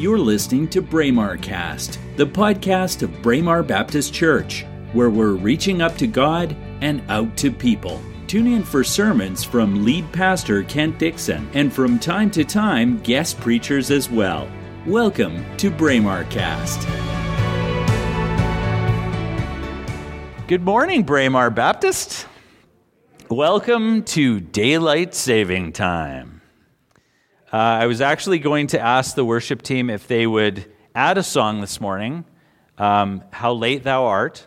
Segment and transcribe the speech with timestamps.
[0.00, 4.64] You're listening to Braemar Cast, the podcast of Braemar Baptist Church,
[4.94, 8.00] where we're reaching up to God and out to people.
[8.26, 13.38] Tune in for sermons from lead pastor Kent Dixon and from time to time guest
[13.40, 14.48] preachers as well.
[14.86, 16.88] Welcome to Braemar Cast.
[20.48, 22.26] Good morning, Braemar Baptist.
[23.28, 26.39] Welcome to Daylight Saving Time.
[27.52, 31.22] Uh, I was actually going to ask the worship team if they would add a
[31.24, 32.24] song this morning,
[32.78, 34.46] um, How Late Thou Art.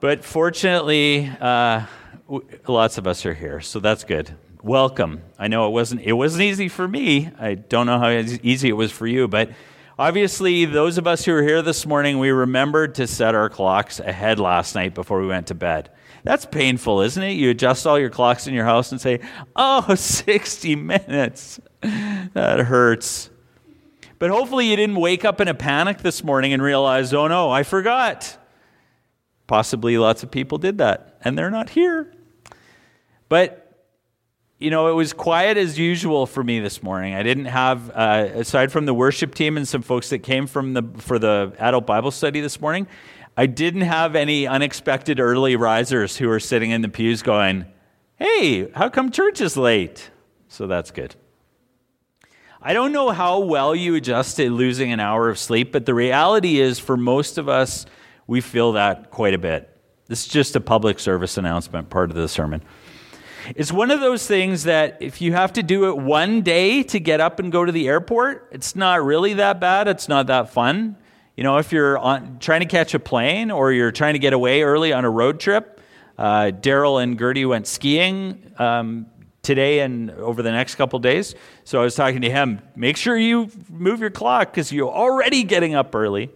[0.00, 1.84] But fortunately, uh,
[2.26, 4.34] w- lots of us are here, so that's good.
[4.62, 5.20] Welcome.
[5.38, 7.30] I know it wasn't, it wasn't easy for me.
[7.38, 9.50] I don't know how easy it was for you, but
[10.00, 14.00] obviously, those of us who are here this morning, we remembered to set our clocks
[14.00, 15.90] ahead last night before we went to bed.
[16.24, 17.32] That's painful, isn't it?
[17.32, 19.20] You adjust all your clocks in your house and say,
[19.54, 21.60] oh, 60 minutes.
[21.82, 23.28] That hurts.
[24.18, 27.50] But hopefully you didn't wake up in a panic this morning and realize, oh no,
[27.50, 28.38] I forgot.
[29.46, 32.12] Possibly lots of people did that, and they're not here.
[33.28, 33.59] But
[34.60, 37.14] you know, it was quiet as usual for me this morning.
[37.14, 40.74] I didn't have, uh, aside from the worship team and some folks that came from
[40.74, 42.86] the for the adult Bible study this morning,
[43.38, 47.64] I didn't have any unexpected early risers who were sitting in the pews going,
[48.16, 50.10] Hey, how come church is late?
[50.48, 51.14] So that's good.
[52.60, 55.94] I don't know how well you adjust to losing an hour of sleep, but the
[55.94, 57.86] reality is for most of us,
[58.26, 59.74] we feel that quite a bit.
[60.06, 62.62] This is just a public service announcement, part of the sermon.
[63.56, 67.00] It's one of those things that if you have to do it one day to
[67.00, 69.88] get up and go to the airport, it's not really that bad.
[69.88, 70.96] It's not that fun.
[71.36, 74.32] You know, if you're on, trying to catch a plane or you're trying to get
[74.32, 75.80] away early on a road trip,
[76.18, 79.06] uh, Daryl and Gertie went skiing um,
[79.42, 81.34] today and over the next couple days.
[81.64, 85.44] So I was talking to him, make sure you move your clock because you're already
[85.44, 86.30] getting up early.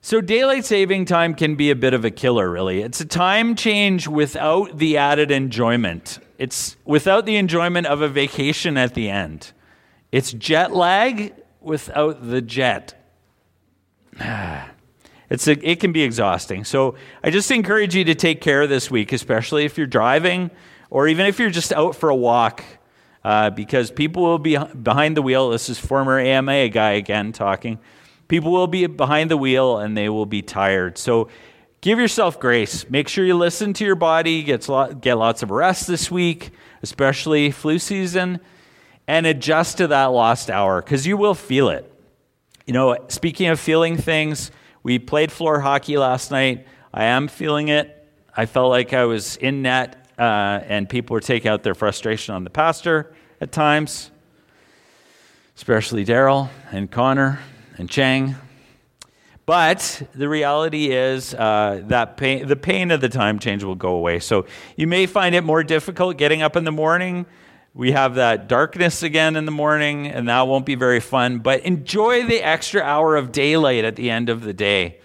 [0.00, 2.82] So, daylight saving time can be a bit of a killer, really.
[2.82, 6.20] It's a time change without the added enjoyment.
[6.38, 9.52] It's without the enjoyment of a vacation at the end.
[10.12, 12.94] It's jet lag without the jet.
[15.30, 16.64] It's a, it can be exhausting.
[16.64, 20.50] So I just encourage you to take care this week, especially if you're driving
[20.88, 22.64] or even if you're just out for a walk,
[23.24, 25.50] uh, because people will be behind the wheel.
[25.50, 27.78] This is former AMA guy again talking.
[28.28, 30.98] People will be behind the wheel and they will be tired.
[30.98, 31.28] So
[31.80, 32.88] give yourself grace.
[32.88, 34.68] Make sure you listen to your body, get,
[35.00, 36.50] get lots of rest this week,
[36.82, 38.40] especially flu season,
[39.06, 41.90] and adjust to that lost hour because you will feel it.
[42.66, 44.50] You know, speaking of feeling things,
[44.82, 46.66] we played floor hockey last night.
[46.92, 47.94] I am feeling it.
[48.36, 52.34] I felt like I was in net, uh, and people were taking out their frustration
[52.34, 54.10] on the pastor at times,
[55.56, 57.40] especially Daryl and Connor
[57.78, 58.34] and Chang.
[59.46, 63.94] But the reality is uh, that pain, the pain of the time change will go
[63.94, 64.18] away.
[64.18, 64.44] So
[64.76, 67.24] you may find it more difficult getting up in the morning
[67.78, 71.38] we have that darkness again in the morning, and that won't be very fun.
[71.38, 74.98] But enjoy the extra hour of daylight at the end of the day.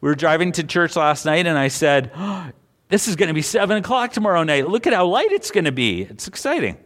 [0.00, 2.50] We were driving to church last night, and I said, oh,
[2.88, 4.68] This is going to be 7 o'clock tomorrow night.
[4.68, 6.02] Look at how light it's going to be.
[6.02, 6.76] It's exciting.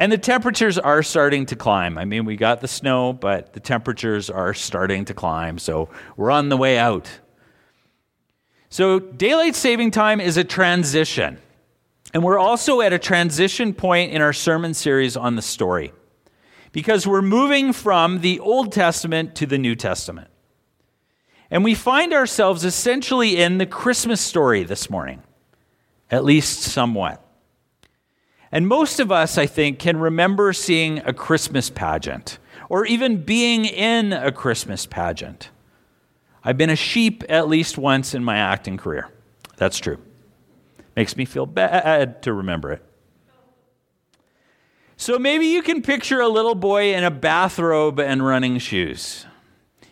[0.00, 1.98] And the temperatures are starting to climb.
[1.98, 5.58] I mean, we got the snow, but the temperatures are starting to climb.
[5.58, 7.08] So we're on the way out.
[8.70, 11.38] So, daylight saving time is a transition.
[12.14, 15.92] And we're also at a transition point in our sermon series on the story
[16.72, 20.28] because we're moving from the Old Testament to the New Testament.
[21.50, 25.22] And we find ourselves essentially in the Christmas story this morning,
[26.10, 27.22] at least somewhat.
[28.52, 32.38] And most of us, I think, can remember seeing a Christmas pageant
[32.68, 35.50] or even being in a Christmas pageant.
[36.42, 39.08] I've been a sheep at least once in my acting career.
[39.56, 39.98] That's true.
[40.96, 42.84] Makes me feel bad to remember it.
[44.96, 49.26] So maybe you can picture a little boy in a bathrobe and running shoes.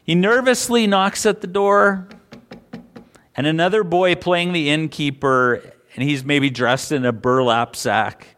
[0.03, 2.09] He nervously knocks at the door,
[3.37, 5.63] and another boy playing the innkeeper,
[5.95, 8.37] and he's maybe dressed in a burlap sack.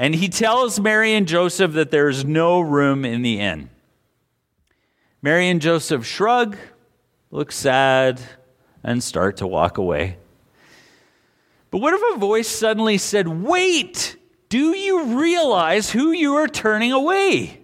[0.00, 3.68] And he tells Mary and Joseph that there's no room in the inn.
[5.20, 6.56] Mary and Joseph shrug,
[7.30, 8.18] look sad,
[8.82, 10.16] and start to walk away.
[11.70, 14.16] But what if a voice suddenly said, Wait,
[14.48, 17.60] do you realize who you are turning away?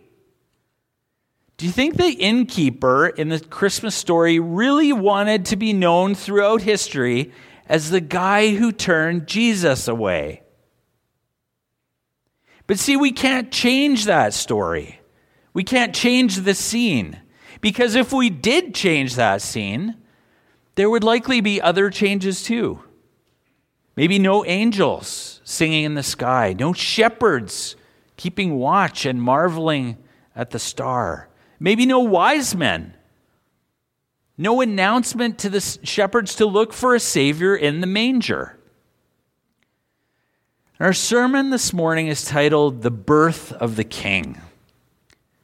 [1.56, 6.60] Do you think the innkeeper in the Christmas story really wanted to be known throughout
[6.60, 7.32] history
[7.66, 10.42] as the guy who turned Jesus away?
[12.66, 15.00] But see, we can't change that story.
[15.52, 17.20] We can't change the scene.
[17.60, 19.96] Because if we did change that scene,
[20.74, 22.80] there would likely be other changes too.
[23.96, 27.76] Maybe no angels singing in the sky, no shepherds
[28.16, 29.96] keeping watch and marveling
[30.34, 31.28] at the star,
[31.58, 32.94] maybe no wise men,
[34.36, 38.56] no announcement to the shepherds to look for a Savior in the manger.
[40.78, 44.43] Our sermon this morning is titled The Birth of the King.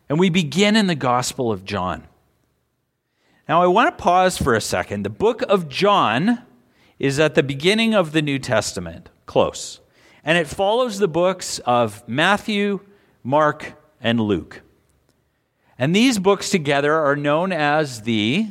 [0.06, 2.06] And we begin in the Gospel of John.
[3.48, 5.04] Now, I want to pause for a second.
[5.04, 6.42] The book of John
[6.98, 9.80] is at the beginning of the New Testament, close.
[10.22, 12.80] And it follows the books of Matthew,
[13.24, 14.60] Mark, and Luke.
[15.78, 18.48] And these books together are known as the.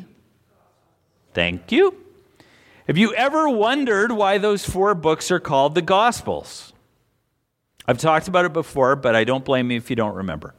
[1.36, 2.01] Thank you.
[2.92, 6.74] Have you ever wondered why those four books are called the Gospels?
[7.88, 10.54] I've talked about it before, but I don't blame you if you don't remember.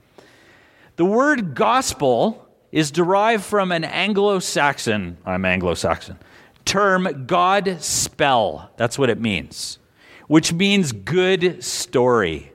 [0.97, 6.17] The word gospel is derived from an Anglo Saxon, I'm Anglo Saxon,
[6.65, 8.71] term God spell.
[8.79, 9.79] That's what it means,
[10.27, 12.51] which means good story.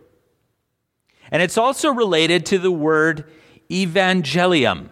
[1.30, 3.26] And it's also related to the word
[3.70, 4.90] evangelium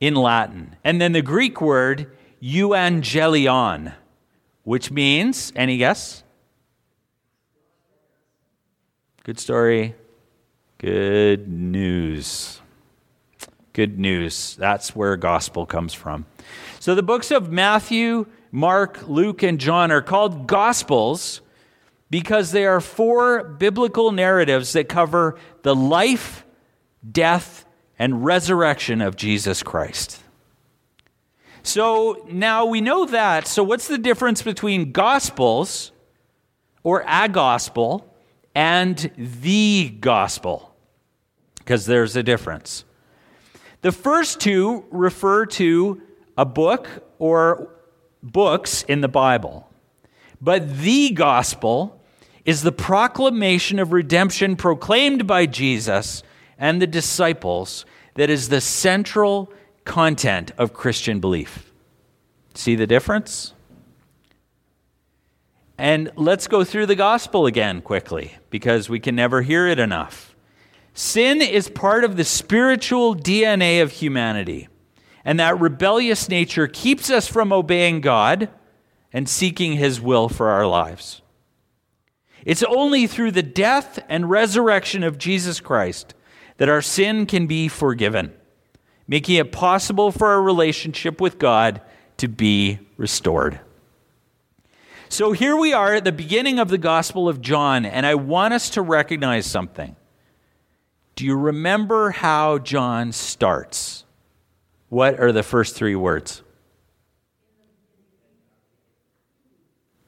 [0.00, 2.12] in Latin, and then the Greek word
[2.42, 3.94] euangelion,
[4.64, 6.22] which means, any guess?
[9.24, 9.94] Good story,
[10.78, 12.60] good news.
[13.72, 14.56] Good news.
[14.56, 16.26] That's where gospel comes from.
[16.80, 21.42] So the books of Matthew, Mark, Luke, and John are called Gospels
[22.10, 26.44] because they are four biblical narratives that cover the life,
[27.08, 27.64] death,
[27.98, 30.22] and resurrection of Jesus Christ.
[31.68, 33.46] So now we know that.
[33.46, 35.92] So, what's the difference between Gospels
[36.82, 38.10] or a gospel
[38.54, 40.74] and the gospel?
[41.58, 42.86] Because there's a difference.
[43.82, 46.00] The first two refer to
[46.38, 46.88] a book
[47.18, 47.68] or
[48.22, 49.70] books in the Bible.
[50.40, 52.00] But the gospel
[52.46, 56.22] is the proclamation of redemption proclaimed by Jesus
[56.56, 57.84] and the disciples
[58.14, 59.52] that is the central
[59.88, 61.72] content of Christian belief.
[62.54, 63.54] See the difference?
[65.76, 70.36] And let's go through the gospel again quickly because we can never hear it enough.
[70.92, 74.68] Sin is part of the spiritual DNA of humanity.
[75.24, 78.48] And that rebellious nature keeps us from obeying God
[79.12, 81.22] and seeking His will for our lives.
[82.44, 86.14] It's only through the death and resurrection of Jesus Christ
[86.58, 88.34] that our sin can be forgiven,
[89.08, 91.80] making it possible for our relationship with God
[92.18, 93.58] to be restored.
[95.08, 98.52] So here we are at the beginning of the Gospel of John, and I want
[98.52, 99.96] us to recognize something.
[101.16, 104.04] Do you remember how John starts?
[104.90, 106.42] What are the first three words?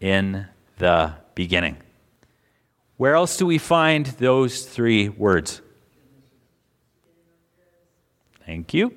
[0.00, 0.47] In
[0.79, 1.79] the beginning.
[2.99, 5.62] Where else do we find those three words?
[8.50, 8.93] Thank you.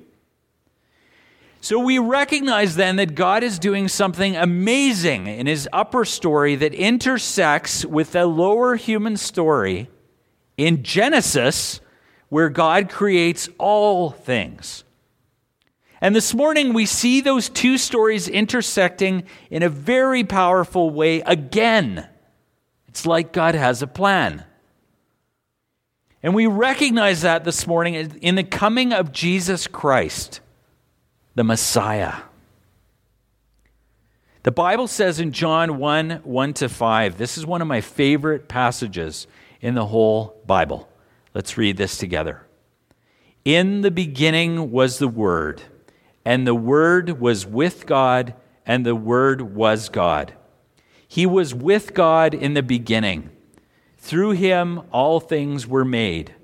[1.60, 6.74] So we recognize then that God is doing something amazing in his upper story that
[6.74, 9.88] intersects with the lower human story
[10.56, 11.78] in Genesis,
[12.30, 14.82] where God creates all things.
[16.00, 22.08] And this morning, we see those two stories intersecting in a very powerful way again.
[22.88, 24.44] It's like God has a plan.
[26.24, 30.40] And we recognize that this morning in the coming of Jesus Christ,
[31.34, 32.22] the Messiah.
[34.42, 38.48] The Bible says in John 1 1 to 5, this is one of my favorite
[38.48, 39.26] passages
[39.60, 40.88] in the whole Bible.
[41.34, 42.46] Let's read this together.
[43.44, 45.62] In the beginning was the Word
[46.24, 48.32] and the Word was with God,
[48.64, 50.32] and the Word was God.
[51.06, 53.28] He was with God in the beginning.
[54.04, 56.34] Through him all things were made.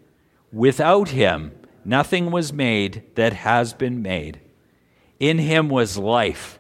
[0.50, 1.52] Without him
[1.85, 4.40] nothing was made that has been made.
[5.19, 6.59] In him was life,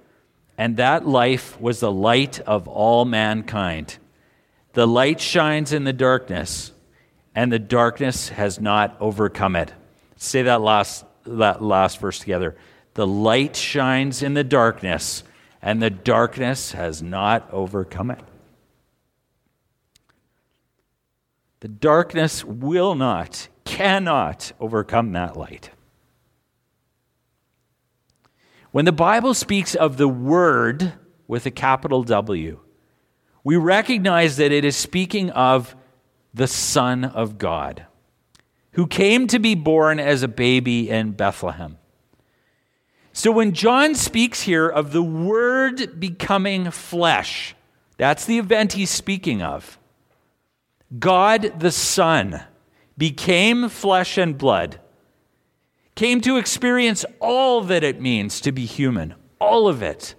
[0.58, 3.96] and that life was the light of all mankind.
[4.74, 6.70] The light shines in the darkness,
[7.34, 9.72] and the darkness has not overcome it.
[10.16, 12.58] Say that last, that last verse together.
[12.92, 15.24] The light shines in the darkness,
[15.62, 18.20] and the darkness has not overcome it.
[21.60, 25.70] The darkness will not, cannot overcome that light.
[28.72, 30.94] When the Bible speaks of the Word
[31.28, 32.60] with a capital W,
[33.44, 35.74] we recognize that it is speaking of
[36.32, 37.86] the Son of God.
[38.72, 41.78] who came to be born as a baby in Bethlehem.
[43.12, 47.56] So when John speaks here of the Word becoming flesh,
[47.96, 49.79] that's the event he's speaking of.
[50.98, 52.42] God the Son
[52.98, 54.80] became flesh and blood,
[55.94, 60.14] came to experience all that it means to be human, all of it.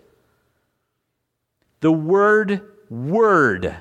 [1.82, 3.76] The word word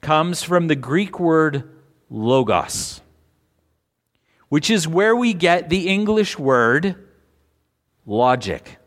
[0.00, 1.70] comes from the Greek word
[2.10, 3.00] logos,
[4.48, 6.96] which is where we get the English word
[8.06, 8.78] logic.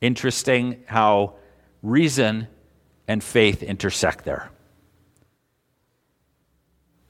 [0.00, 1.34] Interesting how
[1.82, 2.48] reason
[3.06, 4.50] and faith intersect there.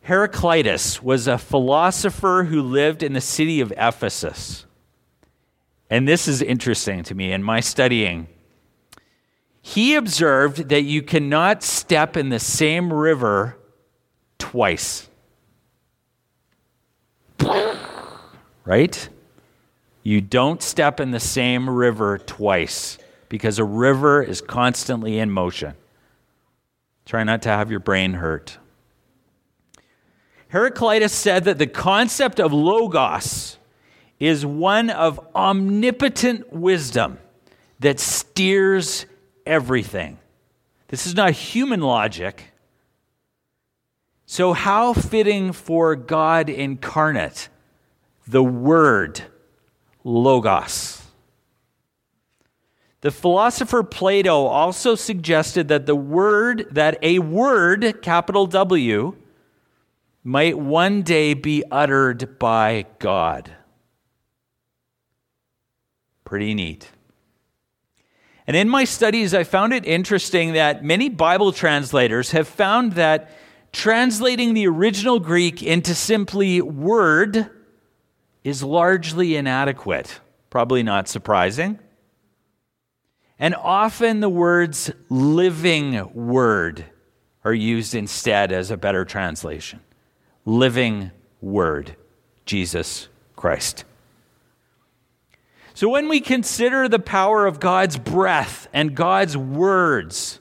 [0.03, 4.67] Heraclitus was a philosopher who lived in the city of Ephesus.
[5.89, 8.27] And this is interesting to me in my studying.
[9.61, 13.57] He observed that you cannot step in the same river
[14.39, 15.09] twice.
[18.65, 19.09] Right?
[20.03, 25.75] You don't step in the same river twice because a river is constantly in motion.
[27.07, 28.59] Try not to have your brain hurt.
[30.53, 33.57] Heraclitus said that the concept of logos
[34.21, 37.19] is one of omnipotent wisdom
[37.81, 39.07] that steers
[39.47, 40.19] everything.
[40.89, 42.53] This is not human logic.
[44.27, 47.49] So, how fitting for God incarnate,
[48.27, 49.23] the Word,
[50.05, 51.03] Logos.
[53.01, 59.17] The philosopher Plato also suggested that the word, that a word, capital W,
[60.25, 63.51] might one day be uttered by God.
[66.25, 66.91] Pretty neat.
[68.47, 73.31] And in my studies, I found it interesting that many Bible translators have found that
[73.73, 77.51] translating the original Greek into simply word
[78.45, 80.21] is largely inadequate.
[80.51, 81.79] Probably not surprising.
[83.39, 86.85] And often the words living word
[87.45, 89.81] are used instead as a better translation
[90.45, 91.97] living word,
[92.47, 93.85] Jesus Christ.
[95.75, 100.41] So when we consider the power of God's breath and God's words,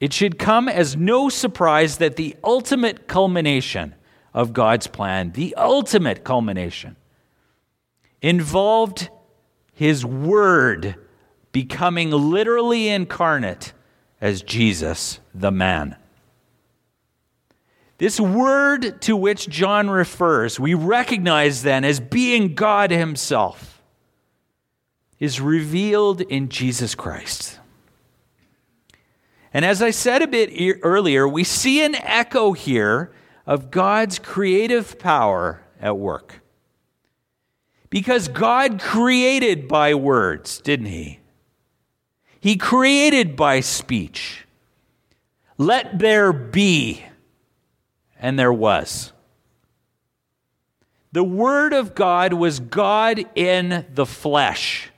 [0.00, 3.94] it should come as no surprise that the ultimate culmination
[4.34, 6.96] of God's plan, the ultimate culmination,
[8.20, 9.08] involved
[9.72, 10.96] his word
[11.52, 13.72] becoming literally incarnate
[14.20, 15.96] as Jesus, the man.
[18.04, 23.82] This word to which John refers, we recognize then as being God Himself,
[25.18, 27.58] is revealed in Jesus Christ.
[29.54, 30.50] And as I said a bit
[30.82, 33.10] earlier, we see an echo here
[33.46, 36.42] of God's creative power at work.
[37.88, 41.20] Because God created by words, didn't He?
[42.38, 44.44] He created by speech.
[45.56, 47.02] Let there be
[48.24, 49.12] and there was.
[51.12, 54.88] The Word of God was God in the flesh.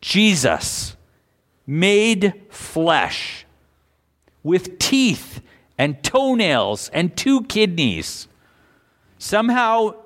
[0.00, 0.96] Jesus
[1.66, 3.44] made flesh
[4.44, 5.40] with teeth
[5.76, 8.28] and toenails and two kidneys.
[9.18, 9.96] Somehow,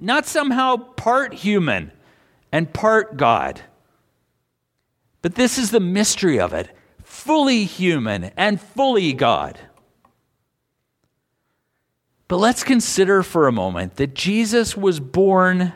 [0.00, 1.92] not somehow part human
[2.50, 3.60] and part God.
[5.20, 6.70] But this is the mystery of it
[7.04, 9.60] fully human and fully God.
[12.28, 15.72] But let's consider for a moment that Jesus was born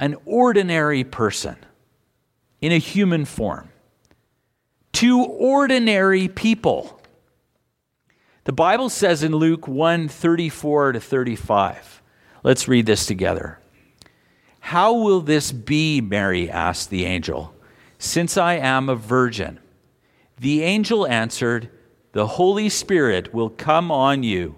[0.00, 1.56] an ordinary person
[2.60, 3.70] in a human form
[4.94, 7.00] to ordinary people.
[8.42, 12.02] The Bible says in Luke 1 34 to 35.
[12.42, 13.60] Let's read this together.
[14.60, 17.54] How will this be, Mary asked the angel,
[17.98, 19.60] since I am a virgin?
[20.38, 21.70] The angel answered,
[22.12, 24.56] The Holy Spirit will come on you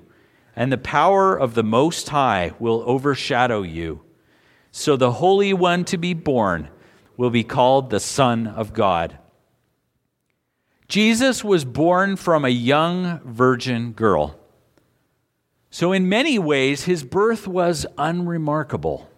[0.57, 4.01] and the power of the Most High will overshadow you.
[4.73, 6.71] So the Holy One to be born
[7.17, 9.19] will be called the Son of God.
[10.89, 14.39] Jesus was born from a young virgin girl.
[15.71, 19.11] So, in many ways, his birth was unremarkable.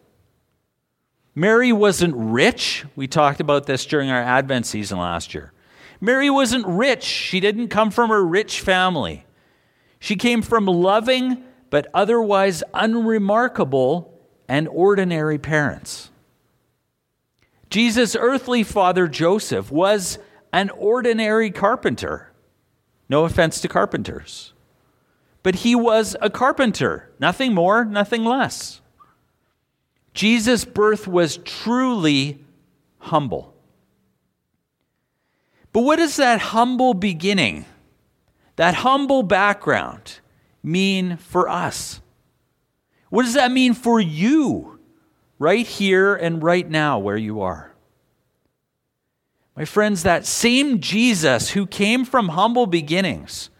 [1.34, 2.84] Mary wasn't rich.
[2.96, 5.52] We talked about this during our Advent season last year.
[6.00, 7.04] Mary wasn't rich.
[7.04, 9.24] She didn't come from a rich family.
[9.98, 16.10] She came from loving but otherwise unremarkable and ordinary parents.
[17.70, 20.18] Jesus' earthly father, Joseph, was
[20.52, 22.32] an ordinary carpenter.
[23.08, 24.54] No offense to carpenters.
[25.42, 28.80] But he was a carpenter, nothing more, nothing less.
[30.14, 32.44] Jesus' birth was truly
[32.98, 33.54] humble.
[35.72, 37.66] But what does that humble beginning,
[38.58, 40.18] that humble background,
[40.64, 42.00] mean for us?
[43.08, 44.80] What does that mean for you
[45.38, 47.72] right here and right now where you are?
[49.54, 53.50] My friends, that same Jesus who came from humble beginnings,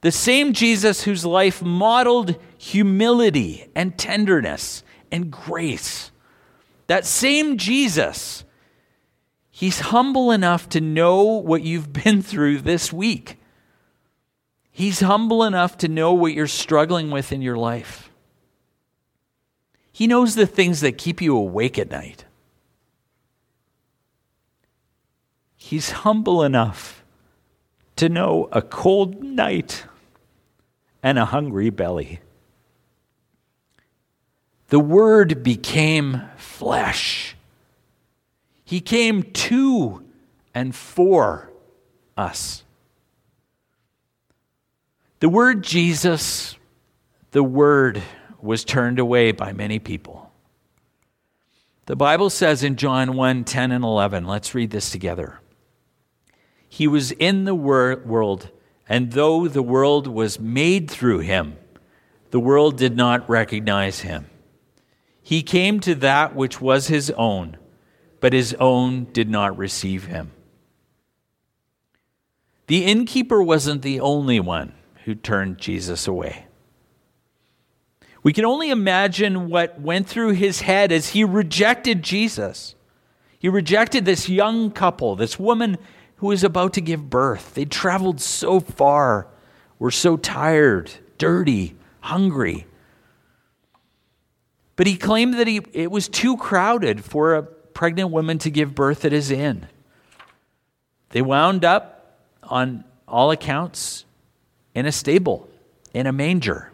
[0.00, 4.82] the same Jesus whose life modeled humility and tenderness
[5.12, 6.12] and grace,
[6.86, 8.44] that same Jesus,
[9.50, 13.36] he's humble enough to know what you've been through this week.
[14.80, 18.10] He's humble enough to know what you're struggling with in your life.
[19.92, 22.24] He knows the things that keep you awake at night.
[25.54, 27.04] He's humble enough
[27.96, 29.84] to know a cold night
[31.02, 32.20] and a hungry belly.
[34.68, 37.36] The Word became flesh.
[38.64, 40.02] He came to
[40.54, 41.50] and for
[42.16, 42.64] us.
[45.20, 46.56] The word Jesus,
[47.32, 48.02] the Word,
[48.40, 50.32] was turned away by many people.
[51.84, 55.38] The Bible says in John 1 10 and 11, let's read this together.
[56.66, 58.48] He was in the wor- world,
[58.88, 61.58] and though the world was made through him,
[62.30, 64.24] the world did not recognize him.
[65.20, 67.58] He came to that which was his own,
[68.20, 70.32] but his own did not receive him.
[72.68, 74.72] The innkeeper wasn't the only one
[75.04, 76.46] who turned Jesus away.
[78.22, 82.74] We can only imagine what went through his head as he rejected Jesus.
[83.38, 85.78] He rejected this young couple, this woman
[86.16, 87.54] who was about to give birth.
[87.54, 89.26] They traveled so far,
[89.78, 92.66] were so tired, dirty, hungry.
[94.76, 98.74] But he claimed that he, it was too crowded for a pregnant woman to give
[98.74, 99.66] birth at his inn.
[101.10, 101.96] They wound up,
[102.42, 104.04] on all accounts,
[104.74, 105.48] in a stable,
[105.92, 106.72] in a manger,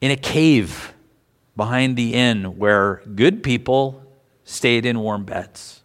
[0.00, 0.94] in a cave
[1.56, 4.02] behind the inn where good people
[4.44, 5.82] stayed in warm beds.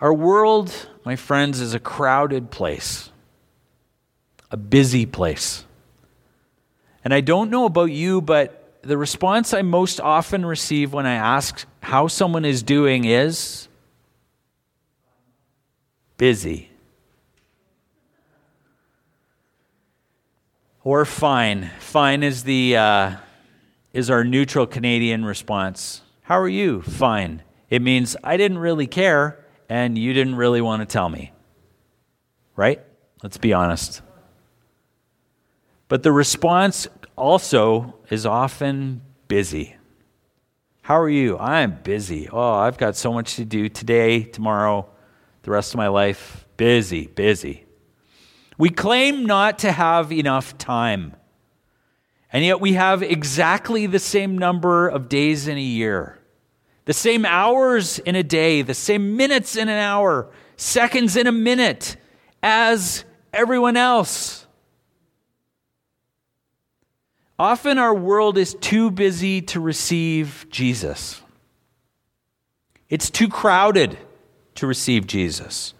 [0.00, 3.10] Our world, my friends, is a crowded place,
[4.50, 5.64] a busy place.
[7.04, 11.14] And I don't know about you, but the response I most often receive when I
[11.14, 13.68] ask how someone is doing is
[16.16, 16.70] busy.
[20.86, 21.72] Or fine.
[21.80, 23.16] Fine is the uh,
[23.92, 26.02] is our neutral Canadian response.
[26.22, 26.80] How are you?
[26.80, 27.42] Fine.
[27.68, 31.32] It means I didn't really care and you didn't really want to tell me.
[32.54, 32.84] Right?
[33.20, 34.00] Let's be honest.
[35.88, 39.74] But the response also is often busy.
[40.82, 41.36] How are you?
[41.36, 42.28] I'm busy.
[42.30, 44.88] Oh, I've got so much to do today, tomorrow,
[45.42, 46.46] the rest of my life.
[46.56, 47.65] Busy, busy.
[48.58, 51.14] We claim not to have enough time.
[52.32, 56.18] And yet we have exactly the same number of days in a year
[56.86, 61.32] the same hours in a day, the same minutes in an hour, seconds in a
[61.32, 61.96] minute
[62.42, 64.46] as everyone else.
[67.38, 71.20] Often our world is too busy to receive Jesus.
[72.88, 73.98] It's too crowded
[74.54, 75.74] to receive Jesus.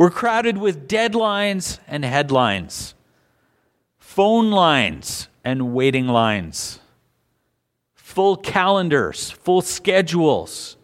[0.00, 2.94] We're crowded with deadlines and headlines,
[3.98, 6.78] phone lines and waiting lines
[7.92, 10.78] full calendars, full schedules,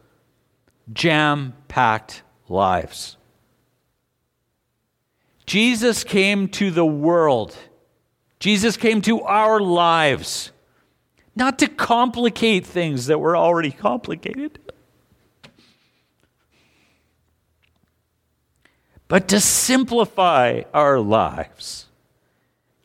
[0.93, 3.17] jam packed lives.
[5.47, 7.57] Jesus came to the world.
[8.39, 10.53] Jesus came to our lives,
[11.35, 14.59] not to complicate things that were already complicated,
[19.09, 21.87] but to simplify our lives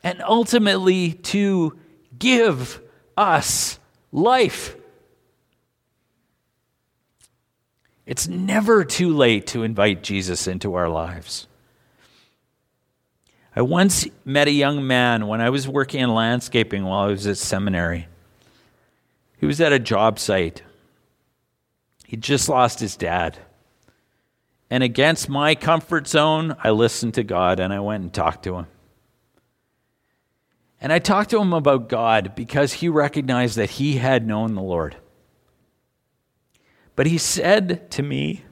[0.02, 1.76] and ultimately to
[2.18, 2.80] give
[3.16, 3.78] us
[4.10, 4.76] life.
[8.06, 11.46] It's never too late to invite Jesus into our lives.
[13.54, 17.26] I once met a young man when I was working in landscaping while I was
[17.26, 18.08] at seminary.
[19.38, 20.62] He was at a job site.
[22.06, 23.38] He just lost his dad.
[24.72, 28.56] And against my comfort zone, I listened to God and I went and talked to
[28.56, 28.68] him.
[30.80, 34.62] And I talked to him about God because he recognized that he had known the
[34.62, 34.96] Lord.
[36.96, 38.44] But he said to me,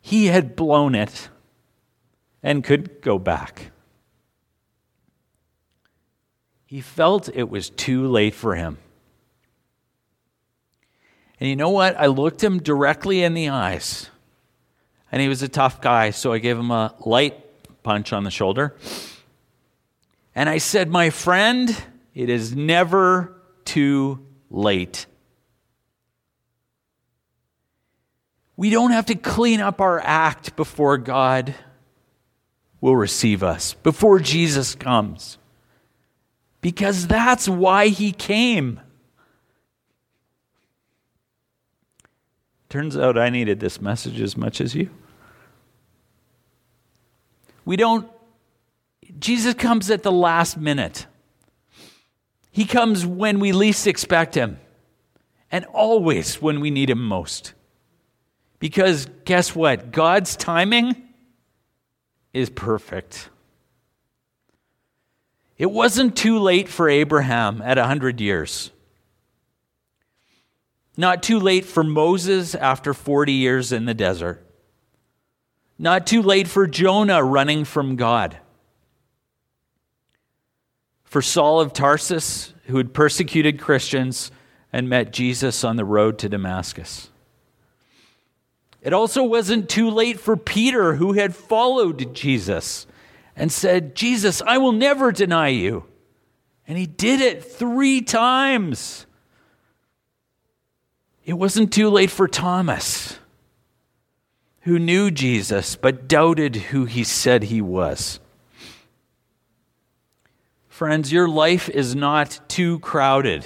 [0.00, 1.28] he had blown it
[2.42, 3.72] and could go back.
[6.64, 8.78] He felt it was too late for him.
[11.40, 11.96] And you know what?
[11.96, 14.10] I looked him directly in the eyes.
[15.10, 18.30] And he was a tough guy, so I gave him a light punch on the
[18.30, 18.76] shoulder.
[20.34, 21.74] And I said, My friend,
[22.14, 25.06] it is never too late.
[28.56, 31.54] We don't have to clean up our act before God
[32.80, 35.38] will receive us, before Jesus comes.
[36.60, 38.80] Because that's why he came.
[42.68, 44.90] Turns out I needed this message as much as you.
[47.64, 48.08] We don't,
[49.18, 51.06] Jesus comes at the last minute.
[52.50, 54.58] He comes when we least expect him,
[55.50, 57.54] and always when we need him most.
[58.58, 59.92] Because guess what?
[59.92, 61.08] God's timing
[62.32, 63.30] is perfect.
[65.56, 68.70] It wasn't too late for Abraham at 100 years.
[70.98, 74.44] Not too late for Moses after 40 years in the desert.
[75.78, 78.36] Not too late for Jonah running from God.
[81.04, 84.32] For Saul of Tarsus, who had persecuted Christians
[84.72, 87.10] and met Jesus on the road to Damascus.
[88.82, 92.88] It also wasn't too late for Peter, who had followed Jesus
[93.36, 95.84] and said, Jesus, I will never deny you.
[96.66, 99.06] And he did it three times.
[101.28, 103.18] It wasn't too late for Thomas,
[104.62, 108.18] who knew Jesus but doubted who he said he was.
[110.70, 113.44] Friends, your life is not too crowded,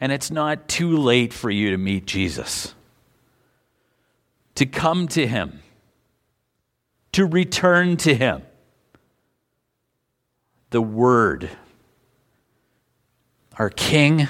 [0.00, 2.76] and it's not too late for you to meet Jesus
[4.54, 5.60] to come to Him,
[7.10, 8.42] to return to Him.
[10.70, 11.50] The Word,
[13.58, 14.28] our King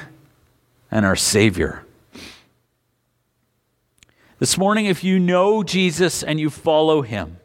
[0.90, 1.85] and our Savior.
[4.38, 7.38] This morning, if you know Jesus and you follow Him,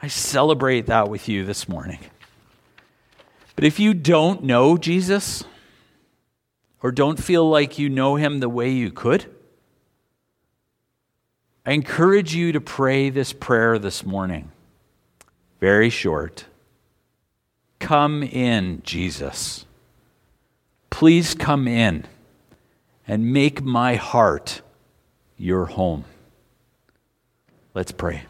[0.00, 1.98] I celebrate that with you this morning.
[3.56, 5.42] But if you don't know Jesus,
[6.80, 9.26] or don't feel like you know Him the way you could,
[11.66, 14.52] I encourage you to pray this prayer this morning.
[15.58, 16.44] Very short.
[17.80, 19.64] Come in, Jesus.
[20.90, 22.04] Please come in
[23.08, 24.60] and make my heart
[25.36, 26.04] your home.
[27.74, 28.22] Let's pray.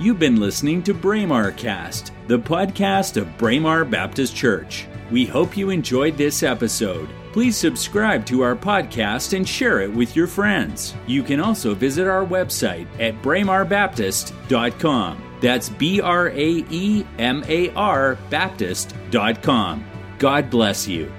[0.00, 4.86] You've been listening to Braemar Cast, the podcast of Braemar Baptist Church.
[5.10, 7.08] We hope you enjoyed this episode.
[7.32, 10.94] Please subscribe to our podcast and share it with your friends.
[11.06, 15.22] You can also visit our website at braemarbaptist.com.
[15.40, 19.84] That's B R A E M A R Baptist.com.
[20.18, 21.10] God bless you.